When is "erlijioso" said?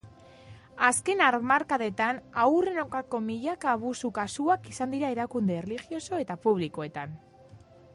5.63-6.25